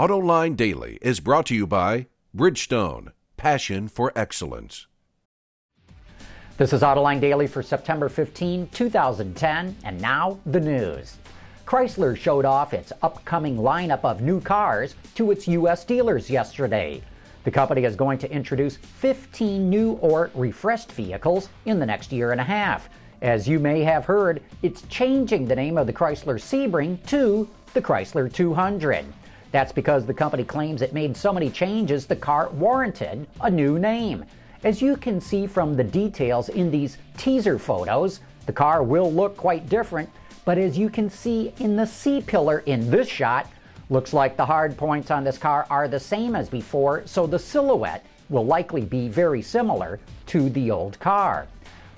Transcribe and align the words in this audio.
AutoLine 0.00 0.56
Daily 0.56 0.98
is 1.02 1.20
brought 1.20 1.44
to 1.44 1.54
you 1.54 1.66
by 1.66 2.06
Bridgestone, 2.34 3.12
passion 3.36 3.86
for 3.86 4.10
excellence. 4.16 4.86
This 6.56 6.72
is 6.72 6.80
Autoline 6.80 7.20
Daily 7.20 7.46
for 7.46 7.62
September 7.62 8.08
15, 8.08 8.70
2010, 8.72 9.76
and 9.84 10.00
now 10.00 10.38
the 10.46 10.58
news. 10.58 11.18
Chrysler 11.66 12.16
showed 12.16 12.46
off 12.46 12.72
its 12.72 12.94
upcoming 13.02 13.58
lineup 13.58 14.02
of 14.02 14.22
new 14.22 14.40
cars 14.40 14.94
to 15.16 15.32
its 15.32 15.46
U.S. 15.48 15.84
dealers 15.84 16.30
yesterday. 16.30 17.02
The 17.44 17.50
company 17.50 17.84
is 17.84 17.94
going 17.94 18.16
to 18.20 18.32
introduce 18.32 18.78
15 18.78 19.68
new 19.68 19.98
or 20.00 20.30
refreshed 20.34 20.92
vehicles 20.92 21.50
in 21.66 21.78
the 21.78 21.84
next 21.84 22.10
year 22.10 22.32
and 22.32 22.40
a 22.40 22.44
half. 22.44 22.88
As 23.20 23.46
you 23.46 23.58
may 23.58 23.82
have 23.82 24.06
heard, 24.06 24.40
it's 24.62 24.80
changing 24.88 25.46
the 25.46 25.56
name 25.56 25.76
of 25.76 25.86
the 25.86 25.92
Chrysler 25.92 26.40
Sebring 26.40 27.06
to 27.08 27.46
the 27.74 27.82
Chrysler 27.82 28.32
200. 28.32 29.04
That's 29.52 29.72
because 29.72 30.06
the 30.06 30.14
company 30.14 30.44
claims 30.44 30.82
it 30.82 30.92
made 30.92 31.16
so 31.16 31.32
many 31.32 31.50
changes 31.50 32.06
the 32.06 32.16
car 32.16 32.48
warranted 32.50 33.26
a 33.40 33.50
new 33.50 33.78
name. 33.78 34.24
As 34.62 34.82
you 34.82 34.96
can 34.96 35.20
see 35.20 35.46
from 35.46 35.76
the 35.76 35.84
details 35.84 36.48
in 36.48 36.70
these 36.70 36.98
teaser 37.16 37.58
photos, 37.58 38.20
the 38.46 38.52
car 38.52 38.82
will 38.82 39.12
look 39.12 39.36
quite 39.36 39.68
different 39.68 40.08
but 40.44 40.58
as 40.58 40.78
you 40.78 40.88
can 40.88 41.10
see 41.10 41.52
in 41.58 41.76
the 41.76 41.86
C 41.86 42.20
pillar 42.20 42.60
in 42.66 42.90
this 42.90 43.08
shot, 43.08 43.48
looks 43.88 44.12
like 44.12 44.36
the 44.36 44.46
hard 44.46 44.76
points 44.76 45.10
on 45.10 45.24
this 45.24 45.38
car 45.38 45.66
are 45.70 45.88
the 45.88 46.00
same 46.00 46.34
as 46.34 46.48
before, 46.48 47.02
so 47.06 47.26
the 47.26 47.38
silhouette 47.38 48.04
will 48.28 48.46
likely 48.46 48.82
be 48.82 49.08
very 49.08 49.42
similar 49.42 50.00
to 50.26 50.48
the 50.50 50.70
old 50.70 50.98
car. 51.00 51.46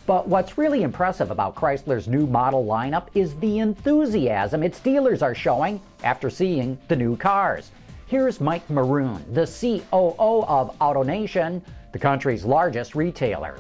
But 0.05 0.27
what's 0.27 0.59
really 0.59 0.83
impressive 0.83 1.30
about 1.30 1.55
Chrysler's 1.55 2.09
new 2.09 2.27
model 2.27 2.65
lineup 2.65 3.06
is 3.15 3.37
the 3.37 3.61
enthusiasm 3.61 4.62
its 4.62 4.80
dealers 4.80 5.23
are 5.23 5.34
showing 5.34 5.80
after 6.02 6.28
seeing 6.28 6.77
the 6.88 6.97
new 6.97 7.16
cars. 7.16 7.70
Here's 8.06 8.41
Mike 8.41 8.66
Maroone, 8.69 9.23
the 9.33 9.47
COO 9.47 10.45
of 10.45 10.77
AutoNation, 10.80 11.62
the 11.92 11.98
country's 11.98 12.45
largest 12.45 12.95
retailer. 12.95 13.58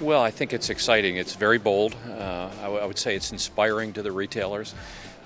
Well, 0.00 0.22
I 0.22 0.30
think 0.30 0.52
it's 0.52 0.70
exciting. 0.70 1.16
It's 1.16 1.34
very 1.34 1.58
bold. 1.58 1.96
Uh, 2.08 2.48
I, 2.60 2.62
w- 2.62 2.80
I 2.80 2.86
would 2.86 2.98
say 2.98 3.16
it's 3.16 3.32
inspiring 3.32 3.92
to 3.94 4.02
the 4.02 4.12
retailers. 4.12 4.74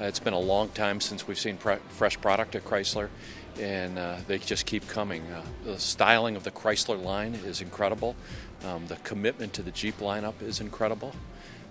Uh, 0.03 0.07
it's 0.07 0.19
been 0.19 0.33
a 0.33 0.39
long 0.39 0.69
time 0.71 1.01
since 1.01 1.29
we've 1.29 1.39
seen 1.39 1.57
fresh 1.57 2.21
product 2.21 2.57
at 2.57 2.65
Chrysler, 2.65 3.09
and 3.61 3.97
uh, 3.97 4.17
they 4.27 4.39
just 4.39 4.67
keep 4.67 4.89
coming. 4.89 5.23
Uh, 5.31 5.43
the 5.65 5.79
styling 5.79 6.35
of 6.35 6.43
the 6.43 6.51
Chrysler 6.51 7.01
line 7.01 7.35
is 7.35 7.61
incredible. 7.61 8.17
Um, 8.65 8.85
the 8.89 8.97
commitment 8.97 9.53
to 9.53 9.63
the 9.63 9.71
Jeep 9.71 9.99
lineup 9.99 10.43
is 10.43 10.61
incredible. 10.61 11.15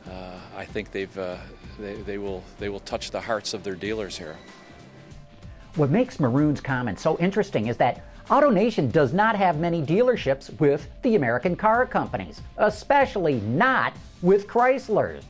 Uh, 0.09 0.39
I 0.55 0.63
think 0.63 0.91
they've 0.91 1.17
uh, 1.17 1.37
they, 1.77 1.95
they 1.95 2.17
will 2.17 2.41
they 2.57 2.69
will 2.69 2.79
touch 2.79 3.11
the 3.11 3.19
hearts 3.19 3.53
of 3.53 3.63
their 3.63 3.75
dealers 3.75 4.17
here. 4.17 4.37
What 5.75 5.89
makes 5.89 6.17
Maroone's 6.17 6.61
comment 6.61 7.01
so 7.01 7.17
interesting 7.19 7.67
is 7.67 7.75
that 7.77 8.05
AutoNation 8.27 8.93
does 8.93 9.11
not 9.11 9.35
have 9.35 9.59
many 9.59 9.81
dealerships 9.81 10.57
with 10.57 10.87
the 11.01 11.15
American 11.15 11.57
car 11.57 11.85
companies, 11.85 12.41
especially 12.57 13.41
not 13.41 13.93
with 14.21 14.47
Chrysler. 14.47 15.21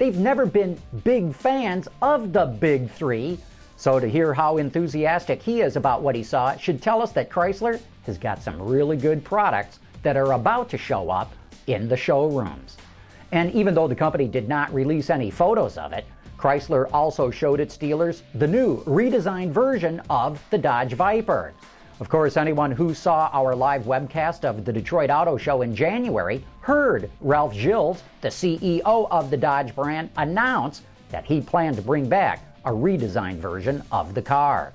They've 0.00 0.16
never 0.16 0.46
been 0.46 0.80
big 1.04 1.34
fans 1.34 1.86
of 2.00 2.32
the 2.32 2.46
big 2.46 2.90
three, 2.90 3.38
so 3.76 4.00
to 4.00 4.08
hear 4.08 4.32
how 4.32 4.56
enthusiastic 4.56 5.42
he 5.42 5.60
is 5.60 5.76
about 5.76 6.00
what 6.00 6.14
he 6.14 6.22
saw 6.22 6.56
should 6.56 6.80
tell 6.80 7.02
us 7.02 7.12
that 7.12 7.28
Chrysler 7.28 7.78
has 8.06 8.16
got 8.16 8.42
some 8.42 8.62
really 8.62 8.96
good 8.96 9.22
products 9.22 9.78
that 10.02 10.16
are 10.16 10.32
about 10.32 10.70
to 10.70 10.78
show 10.78 11.10
up 11.10 11.34
in 11.66 11.86
the 11.86 11.98
showrooms. 11.98 12.78
And 13.32 13.52
even 13.52 13.74
though 13.74 13.88
the 13.88 13.94
company 13.94 14.26
did 14.26 14.48
not 14.48 14.72
release 14.72 15.10
any 15.10 15.30
photos 15.30 15.76
of 15.76 15.92
it, 15.92 16.06
Chrysler 16.38 16.88
also 16.94 17.30
showed 17.30 17.60
its 17.60 17.76
dealers 17.76 18.22
the 18.34 18.48
new 18.48 18.82
redesigned 18.84 19.50
version 19.50 20.00
of 20.08 20.42
the 20.48 20.56
Dodge 20.56 20.94
Viper. 20.94 21.52
Of 22.00 22.08
course, 22.08 22.38
anyone 22.38 22.72
who 22.72 22.94
saw 22.94 23.28
our 23.30 23.54
live 23.54 23.82
webcast 23.82 24.46
of 24.46 24.64
the 24.64 24.72
Detroit 24.72 25.10
Auto 25.10 25.36
Show 25.36 25.60
in 25.60 25.76
January 25.76 26.42
heard 26.62 27.10
Ralph 27.20 27.52
Gilles, 27.52 28.02
the 28.22 28.28
CEO 28.28 29.06
of 29.10 29.28
the 29.28 29.36
Dodge 29.36 29.74
brand, 29.74 30.08
announce 30.16 30.80
that 31.10 31.26
he 31.26 31.42
planned 31.42 31.76
to 31.76 31.82
bring 31.82 32.08
back 32.08 32.42
a 32.64 32.70
redesigned 32.70 33.36
version 33.36 33.82
of 33.92 34.14
the 34.14 34.22
car. 34.22 34.72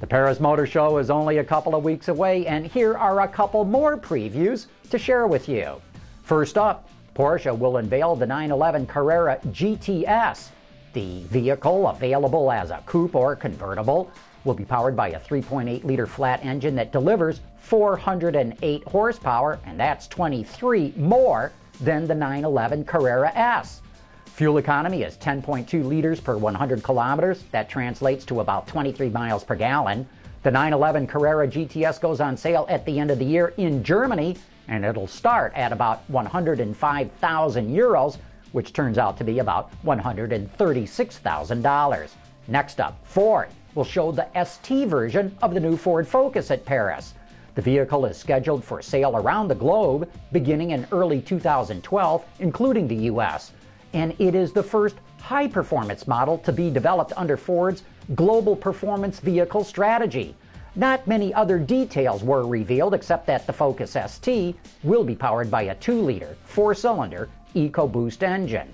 The 0.00 0.06
Paris 0.06 0.38
Motor 0.38 0.66
Show 0.66 0.98
is 0.98 1.08
only 1.08 1.38
a 1.38 1.44
couple 1.44 1.74
of 1.74 1.82
weeks 1.82 2.08
away, 2.08 2.46
and 2.46 2.66
here 2.66 2.94
are 2.98 3.22
a 3.22 3.28
couple 3.28 3.64
more 3.64 3.96
previews 3.96 4.66
to 4.90 4.98
share 4.98 5.26
with 5.26 5.48
you. 5.48 5.80
First 6.24 6.58
up, 6.58 6.90
Porsche 7.14 7.58
will 7.58 7.78
unveil 7.78 8.16
the 8.16 8.26
911 8.26 8.86
Carrera 8.86 9.40
GTS. 9.46 10.50
The 10.92 11.22
vehicle, 11.22 11.88
available 11.88 12.52
as 12.52 12.70
a 12.70 12.82
coupe 12.84 13.14
or 13.14 13.34
convertible, 13.34 14.12
will 14.44 14.54
be 14.54 14.64
powered 14.64 14.96
by 14.96 15.08
a 15.08 15.20
3.8 15.20 15.84
liter 15.84 16.06
flat 16.06 16.42
engine 16.44 16.74
that 16.76 16.92
delivers 16.92 17.40
408 17.58 18.84
horsepower, 18.84 19.58
and 19.64 19.80
that's 19.80 20.06
23 20.08 20.92
more 20.96 21.52
than 21.80 22.06
the 22.06 22.14
911 22.14 22.84
Carrera 22.84 23.32
S. 23.34 23.80
Fuel 24.26 24.58
economy 24.58 25.02
is 25.02 25.16
10.2 25.16 25.84
liters 25.84 26.20
per 26.20 26.36
100 26.36 26.82
kilometers. 26.82 27.44
That 27.52 27.68
translates 27.68 28.24
to 28.26 28.40
about 28.40 28.66
23 28.66 29.08
miles 29.10 29.44
per 29.44 29.54
gallon. 29.54 30.08
The 30.42 30.50
911 30.50 31.06
Carrera 31.06 31.46
GTS 31.48 32.00
goes 32.00 32.20
on 32.20 32.36
sale 32.36 32.66
at 32.68 32.84
the 32.84 32.98
end 32.98 33.10
of 33.10 33.18
the 33.18 33.24
year 33.24 33.54
in 33.56 33.82
Germany, 33.82 34.36
and 34.68 34.84
it'll 34.84 35.06
start 35.06 35.54
at 35.54 35.72
about 35.72 36.02
105,000 36.10 37.74
euros, 37.74 38.18
which 38.52 38.72
turns 38.72 38.98
out 38.98 39.16
to 39.18 39.24
be 39.24 39.38
about 39.38 39.70
$136,000. 39.84 42.10
Next 42.46 42.80
up, 42.80 42.98
Ford 43.06 43.48
will 43.74 43.84
show 43.84 44.12
the 44.12 44.28
ST 44.44 44.88
version 44.88 45.36
of 45.42 45.54
the 45.54 45.60
new 45.60 45.76
Ford 45.76 46.06
Focus 46.06 46.50
at 46.50 46.64
Paris. 46.64 47.14
The 47.54 47.62
vehicle 47.62 48.06
is 48.06 48.16
scheduled 48.16 48.64
for 48.64 48.82
sale 48.82 49.16
around 49.16 49.48
the 49.48 49.54
globe 49.54 50.10
beginning 50.32 50.72
in 50.72 50.86
early 50.90 51.20
2012, 51.20 52.24
including 52.40 52.88
the 52.88 53.04
US, 53.12 53.52
and 53.92 54.14
it 54.18 54.34
is 54.34 54.52
the 54.52 54.62
first 54.62 54.96
high 55.20 55.48
performance 55.48 56.06
model 56.06 56.38
to 56.38 56.52
be 56.52 56.70
developed 56.70 57.12
under 57.16 57.36
Ford's 57.36 57.84
Global 58.14 58.56
Performance 58.56 59.20
Vehicle 59.20 59.64
Strategy. 59.64 60.34
Not 60.76 61.06
many 61.06 61.32
other 61.32 61.58
details 61.58 62.24
were 62.24 62.46
revealed 62.46 62.94
except 62.94 63.26
that 63.28 63.46
the 63.46 63.52
Focus 63.52 63.96
ST 64.06 64.56
will 64.82 65.04
be 65.04 65.14
powered 65.14 65.50
by 65.50 65.62
a 65.62 65.74
2 65.76 66.02
liter, 66.02 66.36
4 66.44 66.74
cylinder 66.74 67.28
EcoBoost 67.54 68.24
engine. 68.24 68.68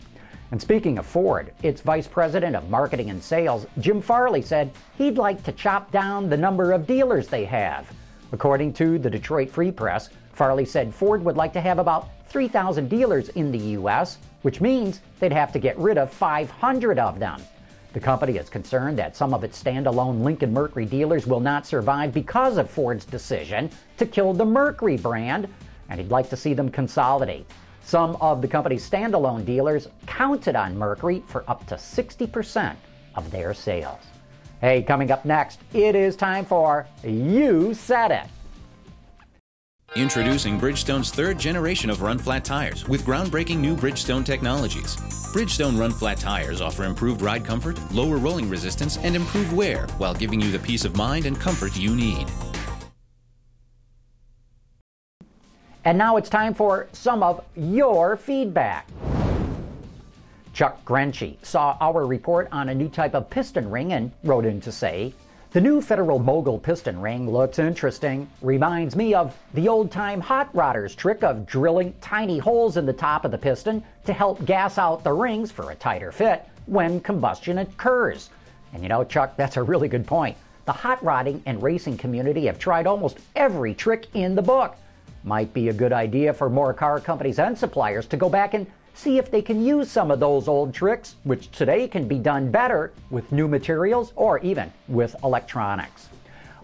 And 0.50 0.60
speaking 0.60 0.98
of 0.98 1.06
Ford, 1.06 1.52
its 1.62 1.80
Vice 1.80 2.08
President 2.08 2.56
of 2.56 2.70
Marketing 2.70 3.10
and 3.10 3.22
Sales, 3.22 3.66
Jim 3.78 4.02
Farley, 4.02 4.42
said 4.42 4.72
he'd 4.98 5.16
like 5.16 5.42
to 5.44 5.52
chop 5.52 5.92
down 5.92 6.28
the 6.28 6.36
number 6.36 6.72
of 6.72 6.86
dealers 6.86 7.28
they 7.28 7.44
have. 7.44 7.88
According 8.32 8.72
to 8.74 8.98
the 8.98 9.10
Detroit 9.10 9.50
Free 9.50 9.70
Press, 9.70 10.10
Farley 10.32 10.64
said 10.64 10.94
Ford 10.94 11.24
would 11.24 11.36
like 11.36 11.52
to 11.52 11.60
have 11.60 11.78
about 11.78 12.08
3,000 12.28 12.88
dealers 12.88 13.28
in 13.30 13.52
the 13.52 13.58
U.S., 13.58 14.18
which 14.42 14.60
means 14.60 15.00
they'd 15.18 15.32
have 15.32 15.52
to 15.52 15.58
get 15.58 15.78
rid 15.78 15.98
of 15.98 16.12
500 16.12 16.98
of 16.98 17.18
them. 17.18 17.40
The 17.92 18.00
company 18.00 18.36
is 18.36 18.48
concerned 18.48 18.98
that 18.98 19.16
some 19.16 19.34
of 19.34 19.42
its 19.42 19.60
standalone 19.60 20.22
Lincoln 20.22 20.52
Mercury 20.52 20.86
dealers 20.86 21.26
will 21.26 21.40
not 21.40 21.66
survive 21.66 22.14
because 22.14 22.56
of 22.56 22.70
Ford's 22.70 23.04
decision 23.04 23.68
to 23.98 24.06
kill 24.06 24.32
the 24.32 24.44
Mercury 24.44 24.96
brand, 24.96 25.48
and 25.88 26.00
he'd 26.00 26.10
like 26.10 26.30
to 26.30 26.36
see 26.36 26.54
them 26.54 26.70
consolidate. 26.70 27.50
Some 27.82 28.16
of 28.20 28.42
the 28.42 28.48
company's 28.48 28.88
standalone 28.88 29.44
dealers 29.44 29.88
counted 30.06 30.56
on 30.56 30.76
Mercury 30.76 31.22
for 31.26 31.44
up 31.48 31.66
to 31.66 31.74
60% 31.74 32.76
of 33.14 33.30
their 33.30 33.54
sales. 33.54 34.00
Hey, 34.60 34.82
coming 34.82 35.10
up 35.10 35.24
next, 35.24 35.60
it 35.72 35.94
is 35.94 36.16
time 36.16 36.44
for 36.44 36.86
You 37.02 37.74
Said 37.74 38.10
It. 38.10 38.26
Introducing 39.96 40.60
Bridgestone's 40.60 41.10
third 41.10 41.36
generation 41.36 41.90
of 41.90 42.00
run 42.00 42.16
flat 42.16 42.44
tires 42.44 42.86
with 42.86 43.04
groundbreaking 43.04 43.58
new 43.58 43.74
Bridgestone 43.74 44.24
technologies. 44.24 44.94
Bridgestone 45.34 45.76
run 45.76 45.90
flat 45.90 46.18
tires 46.18 46.60
offer 46.60 46.84
improved 46.84 47.22
ride 47.22 47.44
comfort, 47.44 47.76
lower 47.90 48.18
rolling 48.18 48.48
resistance, 48.48 48.98
and 48.98 49.16
improved 49.16 49.52
wear 49.52 49.88
while 49.98 50.14
giving 50.14 50.40
you 50.40 50.52
the 50.52 50.60
peace 50.60 50.84
of 50.84 50.96
mind 50.96 51.26
and 51.26 51.40
comfort 51.40 51.76
you 51.76 51.96
need. 51.96 52.28
And 55.84 55.96
now 55.96 56.16
it's 56.16 56.28
time 56.28 56.52
for 56.52 56.88
some 56.92 57.22
of 57.22 57.42
your 57.56 58.16
feedback. 58.16 58.86
Chuck 60.52 60.84
Grenchy 60.84 61.36
saw 61.42 61.76
our 61.80 62.06
report 62.06 62.48
on 62.52 62.68
a 62.68 62.74
new 62.74 62.88
type 62.88 63.14
of 63.14 63.30
piston 63.30 63.70
ring 63.70 63.92
and 63.92 64.12
wrote 64.22 64.44
in 64.44 64.60
to 64.60 64.72
say, 64.72 65.14
the 65.52 65.60
new 65.60 65.80
Federal 65.80 66.20
Mogul 66.20 66.58
piston 66.58 67.00
ring 67.00 67.28
looks 67.28 67.58
interesting. 67.58 68.28
Reminds 68.40 68.94
me 68.94 69.14
of 69.14 69.36
the 69.54 69.68
old 69.68 69.90
time 69.90 70.20
hot 70.20 70.52
rodders 70.54 70.94
trick 70.94 71.24
of 71.24 71.44
drilling 71.44 71.92
tiny 72.00 72.38
holes 72.38 72.76
in 72.76 72.86
the 72.86 72.92
top 72.92 73.24
of 73.24 73.32
the 73.32 73.38
piston 73.38 73.82
to 74.04 74.12
help 74.12 74.44
gas 74.44 74.78
out 74.78 75.02
the 75.02 75.12
rings 75.12 75.50
for 75.50 75.72
a 75.72 75.74
tighter 75.74 76.12
fit 76.12 76.46
when 76.66 77.00
combustion 77.00 77.58
occurs. 77.58 78.30
And 78.72 78.82
you 78.82 78.88
know, 78.88 79.02
Chuck, 79.02 79.36
that's 79.36 79.56
a 79.56 79.62
really 79.62 79.88
good 79.88 80.06
point. 80.06 80.36
The 80.66 80.72
hot 80.72 81.02
rodding 81.02 81.42
and 81.46 81.60
racing 81.60 81.96
community 81.96 82.46
have 82.46 82.60
tried 82.60 82.86
almost 82.86 83.18
every 83.34 83.74
trick 83.74 84.06
in 84.14 84.36
the 84.36 84.42
book. 84.42 84.76
Might 85.22 85.52
be 85.52 85.68
a 85.68 85.74
good 85.74 85.92
idea 85.92 86.32
for 86.32 86.48
more 86.48 86.72
car 86.72 86.98
companies 86.98 87.38
and 87.38 87.56
suppliers 87.56 88.06
to 88.06 88.16
go 88.16 88.28
back 88.28 88.54
and 88.54 88.66
see 88.94 89.18
if 89.18 89.30
they 89.30 89.42
can 89.42 89.64
use 89.64 89.90
some 89.90 90.10
of 90.10 90.20
those 90.20 90.48
old 90.48 90.72
tricks, 90.74 91.16
which 91.24 91.50
today 91.50 91.86
can 91.86 92.08
be 92.08 92.18
done 92.18 92.50
better 92.50 92.92
with 93.10 93.30
new 93.30 93.46
materials 93.46 94.12
or 94.16 94.38
even 94.40 94.72
with 94.88 95.14
electronics. 95.22 96.08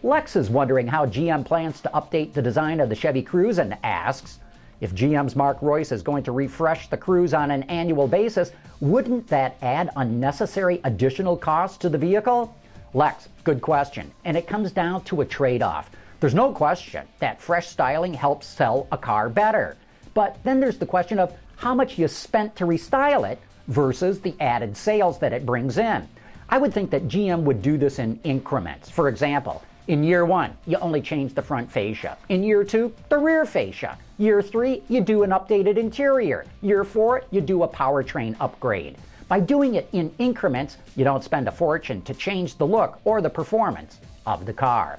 Lex 0.03 0.37
is 0.37 0.51
wondering 0.51 0.87
how 0.87 1.07
GM 1.07 1.45
plans 1.45 1.81
to 1.81 1.91
update 1.95 2.33
the 2.33 2.43
design 2.43 2.81
of 2.81 2.89
the 2.89 2.95
Chevy 2.95 3.23
Cruze 3.23 3.59
and 3.59 3.77
asks, 3.83 4.39
if 4.81 4.95
GM's 4.95 5.35
Mark 5.35 5.61
Reuss 5.61 5.91
is 5.91 6.03
going 6.03 6.23
to 6.25 6.33
refresh 6.33 6.89
the 6.89 6.99
Cruze 6.99 7.37
on 7.37 7.51
an 7.51 7.63
annual 7.65 8.07
basis, 8.07 8.53
wouldn't 8.81 9.27
that 9.29 9.57
add 9.63 9.91
unnecessary 9.97 10.81
additional 10.85 11.37
costs 11.37 11.79
to 11.79 11.89
the 11.89 11.97
vehicle? 11.99 12.55
Lex, 12.93 13.29
good 13.45 13.63
question. 13.63 14.11
And 14.25 14.37
it 14.37 14.47
comes 14.47 14.73
down 14.73 15.03
to 15.05 15.23
a 15.23 15.25
trade 15.25 15.63
off. 15.63 15.91
There's 16.19 16.35
no 16.35 16.53
question 16.53 17.07
that 17.19 17.41
fresh 17.41 17.69
styling 17.69 18.15
helps 18.15 18.47
sell 18.47 18.87
a 18.91 18.97
car 18.97 19.29
better. 19.29 19.77
But 20.15 20.39
then 20.45 20.61
there's 20.61 20.79
the 20.79 20.87
question 20.87 21.19
of 21.19 21.35
how 21.57 21.75
much 21.75 21.99
you 21.99 22.09
spent 22.09 22.57
to 22.57 22.65
restyle 22.65 23.31
it 23.31 23.39
versus 23.69 24.21
the 24.21 24.35
added 24.41 24.77
sales 24.77 25.19
that 25.19 25.35
it 25.35 25.45
brings 25.45 25.77
in. 25.77 26.09
I 26.49 26.59
would 26.59 26.73
think 26.73 26.91
that 26.91 27.09
GM 27.09 27.43
would 27.43 27.61
do 27.61 27.77
this 27.77 27.99
in 27.99 28.19
increments. 28.25 28.89
For 28.89 29.09
example, 29.09 29.63
in 29.89 30.03
year 30.03 30.25
one, 30.25 30.57
you 30.67 30.79
only 30.79 31.03
change 31.03 31.35
the 31.35 31.43
front 31.43 31.71
fascia. 31.71 32.17
In 32.29 32.43
year 32.43 32.65
two, 32.65 32.95
the 33.09 33.19
rear 33.19 33.45
fascia. 33.45 33.99
Year 34.17 34.41
three, 34.41 34.83
you 34.89 35.03
do 35.03 35.23
an 35.23 35.31
updated 35.31 35.77
interior. 35.77 36.47
Year 36.63 36.83
four, 36.83 37.25
you 37.31 37.43
do 37.43 37.63
a 37.63 37.69
powertrain 37.69 38.37
upgrade. 38.41 38.97
By 39.29 39.41
doing 39.41 39.75
it 39.75 39.89
in 39.93 40.15
increments, 40.19 40.79
you 40.95 41.05
don't 41.05 41.23
spend 41.23 41.47
a 41.47 41.53
fortune 41.53 42.01
to 42.03 42.15
change 42.15 42.57
the 42.57 42.67
look 42.67 43.01
or 43.05 43.21
the 43.21 43.29
performance 43.29 44.01
of 44.25 44.47
the 44.47 44.53
car. 44.53 44.99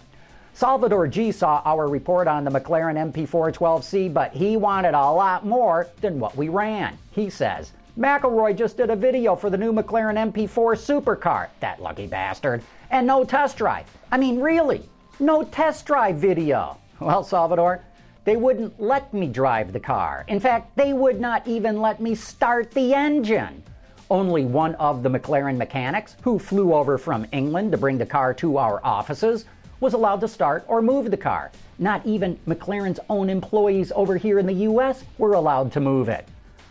Salvador 0.57 1.05
G 1.05 1.31
saw 1.31 1.61
our 1.65 1.87
report 1.87 2.27
on 2.27 2.43
the 2.43 2.49
McLaren 2.49 3.13
MP412C, 3.13 4.11
but 4.11 4.33
he 4.33 4.57
wanted 4.57 4.95
a 4.95 5.11
lot 5.11 5.45
more 5.45 5.85
than 6.01 6.19
what 6.19 6.35
we 6.35 6.49
ran. 6.49 6.97
He 7.11 7.29
says, 7.29 7.73
McElroy 7.95 8.57
just 8.57 8.75
did 8.75 8.89
a 8.89 8.95
video 8.95 9.35
for 9.35 9.51
the 9.51 9.57
new 9.57 9.71
McLaren 9.71 10.31
MP4 10.31 10.73
supercar, 10.75 11.49
that 11.59 11.79
lucky 11.79 12.07
bastard, 12.07 12.63
and 12.89 13.05
no 13.05 13.23
test 13.23 13.57
drive. 13.57 13.85
I 14.11 14.17
mean, 14.17 14.39
really, 14.39 14.81
no 15.19 15.43
test 15.43 15.85
drive 15.85 16.15
video. 16.15 16.79
Well, 16.99 17.23
Salvador, 17.23 17.83
they 18.23 18.35
wouldn't 18.35 18.81
let 18.81 19.13
me 19.13 19.27
drive 19.27 19.73
the 19.73 19.79
car. 19.79 20.25
In 20.27 20.39
fact, 20.39 20.75
they 20.75 20.91
would 20.91 21.21
not 21.21 21.47
even 21.47 21.81
let 21.81 22.01
me 22.01 22.15
start 22.15 22.71
the 22.71 22.95
engine. 22.95 23.61
Only 24.09 24.45
one 24.45 24.73
of 24.75 25.03
the 25.03 25.09
McLaren 25.09 25.57
mechanics, 25.57 26.15
who 26.21 26.39
flew 26.39 26.73
over 26.73 26.97
from 26.97 27.27
England 27.31 27.73
to 27.73 27.77
bring 27.77 27.99
the 27.99 28.07
car 28.07 28.33
to 28.35 28.57
our 28.57 28.81
offices, 28.83 29.45
was 29.79 29.93
allowed 29.93 30.21
to 30.21 30.27
start 30.27 30.63
or 30.67 30.81
move 30.81 31.11
the 31.11 31.17
car. 31.17 31.51
Not 31.79 32.05
even 32.05 32.39
McLaren's 32.47 32.99
own 33.09 33.29
employees 33.29 33.91
over 33.95 34.17
here 34.17 34.39
in 34.39 34.45
the 34.45 34.53
U.S. 34.53 35.03
were 35.17 35.33
allowed 35.33 35.71
to 35.73 35.79
move 35.79 36.09
it. 36.09 36.27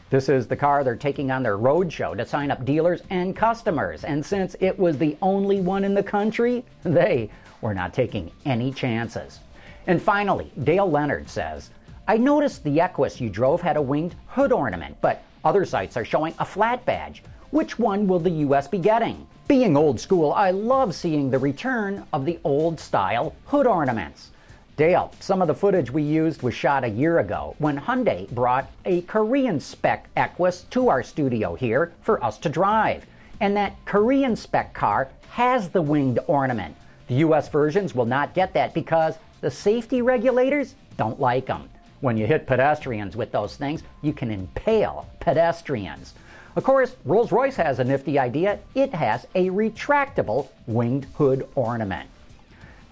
This 0.09 0.29
is 0.29 0.47
the 0.47 0.57
car 0.57 0.85
they're 0.85 0.97
taking 0.97 1.31
on 1.31 1.43
their 1.43 1.59
roadshow 1.59 2.17
to 2.17 2.25
sign 2.25 2.51
up 2.51 2.65
dealers 2.65 3.03
and 3.11 3.35
customers. 3.35 4.05
And 4.05 4.25
since 4.25 4.55
it 4.61 4.79
was 4.79 4.99
the 4.99 5.17
only 5.21 5.61
one 5.61 5.85
in 5.85 5.95
the 5.95 6.03
country, 6.03 6.65
they 6.85 7.31
were 7.61 7.75
not 7.75 7.93
taking 7.93 8.31
any 8.45 8.73
chances. 8.73 9.41
And 9.87 10.01
finally, 10.01 10.53
Dale 10.63 10.89
Leonard 10.89 11.29
says, 11.29 11.71
I 12.09 12.17
noticed 12.19 12.63
the 12.63 12.81
Equus 12.81 13.21
you 13.21 13.29
drove 13.29 13.61
had 13.61 13.77
a 13.77 13.83
winged 13.83 14.15
hood 14.29 14.53
ornament, 14.53 14.97
but 15.01 15.23
other 15.45 15.65
sites 15.65 15.97
are 15.97 16.05
showing 16.05 16.35
a 16.39 16.45
flat 16.45 16.85
badge. 16.85 17.25
Which 17.51 17.79
one 17.79 18.07
will 18.07 18.21
the 18.21 18.31
US 18.31 18.69
be 18.69 18.79
getting? 18.79 19.27
Being 19.49 19.77
old 19.77 20.01
school, 20.01 20.33
I 20.33 20.51
love 20.51 20.93
seeing 20.93 21.31
the 21.31 21.39
return 21.39 22.05
of 22.13 22.25
the 22.25 22.41
old 22.43 22.81
style 22.81 23.33
hood 23.45 23.69
ornaments. 23.69 24.33
Dale, 24.77 25.13
some 25.21 25.41
of 25.41 25.47
the 25.47 25.55
footage 25.55 25.89
we 25.89 26.03
used 26.03 26.43
was 26.43 26.53
shot 26.53 26.83
a 26.83 26.89
year 26.89 27.21
ago 27.21 27.55
when 27.59 27.79
Hyundai 27.79 28.29
brought 28.31 28.69
a 28.85 29.03
Korean 29.03 29.61
spec 29.61 30.09
Equus 30.17 30.63
to 30.71 30.89
our 30.89 31.05
studio 31.05 31.55
here 31.55 31.93
for 32.01 32.23
us 32.25 32.39
to 32.39 32.49
drive. 32.49 33.07
And 33.39 33.57
that 33.57 33.77
Korean 33.85 34.35
spec 34.35 34.75
car 34.75 35.11
has 35.31 35.69
the 35.69 35.81
winged 35.81 36.19
ornament. 36.27 36.75
The 37.07 37.23
US 37.27 37.49
versions 37.49 37.95
will 37.95 38.05
not 38.05 38.35
get 38.35 38.53
that 38.55 38.75
because 38.75 39.15
the 39.43 39.51
safety 39.53 40.03
regulators 40.03 40.75
don't 40.97 41.21
like 41.21 41.47
them. 41.47 41.71
When 42.01 42.17
you 42.17 42.27
hit 42.27 42.49
pedestrians 42.49 43.17
with 43.17 43.31
those 43.31 43.55
things, 43.55 43.85
you 44.03 44.13
can 44.13 44.33
impale 44.33 45.09
pedestrians. 45.21 46.15
Of 46.57 46.65
course, 46.65 46.97
Rolls 47.05 47.33
Royce 47.33 47.57
has 47.57 47.81
a 47.81 47.85
nifty 47.85 48.19
idea. 48.19 48.59
It 48.75 48.95
has 48.95 49.27
a 49.35 49.51
retractable 49.51 50.49
winged 50.67 51.05
hood 51.15 51.47
ornament. 51.55 52.09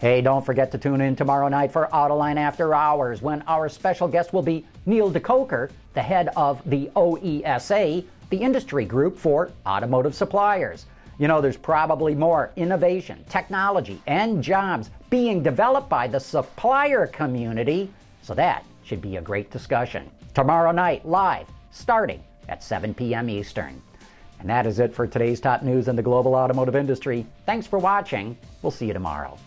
Hey, 0.00 0.20
don't 0.20 0.44
forget 0.44 0.70
to 0.72 0.78
tune 0.78 1.00
in 1.00 1.16
tomorrow 1.16 1.48
night 1.48 1.72
for 1.72 1.88
Autoline 1.90 2.36
After 2.36 2.74
Hours 2.74 3.22
when 3.22 3.40
our 3.46 3.70
special 3.70 4.06
guest 4.06 4.34
will 4.34 4.42
be 4.42 4.66
Neil 4.84 5.08
De 5.08 5.18
Koker, 5.18 5.70
the 5.94 6.02
head 6.02 6.28
of 6.36 6.60
the 6.68 6.90
OESA, 6.94 8.04
the 8.28 8.36
industry 8.36 8.84
group 8.84 9.16
for 9.16 9.50
automotive 9.66 10.14
suppliers. 10.14 10.84
You 11.18 11.26
know, 11.26 11.40
there's 11.40 11.56
probably 11.56 12.14
more 12.14 12.50
innovation, 12.56 13.24
technology, 13.30 13.98
and 14.06 14.42
jobs 14.42 14.90
being 15.08 15.42
developed 15.42 15.88
by 15.88 16.06
the 16.06 16.20
supplier 16.20 17.06
community, 17.06 17.90
so 18.20 18.34
that 18.34 18.62
should 18.82 19.00
be 19.00 19.16
a 19.16 19.22
great 19.22 19.50
discussion. 19.50 20.10
Tomorrow 20.34 20.72
night, 20.72 21.06
live, 21.06 21.46
starting 21.70 22.22
at 22.48 22.62
7 22.62 22.94
p.m. 22.94 23.28
Eastern. 23.28 23.82
And 24.40 24.48
that 24.48 24.66
is 24.66 24.78
it 24.78 24.94
for 24.94 25.06
today's 25.06 25.40
top 25.40 25.62
news 25.62 25.88
in 25.88 25.96
the 25.96 26.02
global 26.02 26.34
automotive 26.34 26.76
industry. 26.76 27.26
Thanks 27.46 27.66
for 27.66 27.78
watching. 27.78 28.36
We'll 28.62 28.70
see 28.70 28.86
you 28.86 28.92
tomorrow. 28.92 29.38